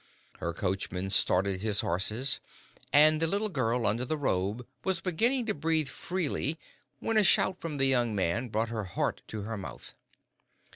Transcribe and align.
Her 0.39 0.51
coachman 0.51 1.11
started 1.11 1.61
his 1.61 1.81
horses, 1.81 2.39
and 2.91 3.21
the 3.21 3.27
little 3.27 3.49
girl 3.49 3.85
under 3.85 4.03
the 4.03 4.17
robe 4.17 4.65
was 4.83 4.99
beginning 4.99 5.45
to 5.45 5.53
breathe 5.53 5.89
freely 5.89 6.57
when 6.97 7.17
a 7.17 7.23
shout 7.23 7.61
from 7.61 7.77
the 7.77 7.85
young 7.85 8.15
man 8.15 8.47
brought 8.49 8.69
her 8.69 8.85
heart 8.85 9.21
to 9.27 9.43
her 9.43 9.57
mouth. 9.57 9.93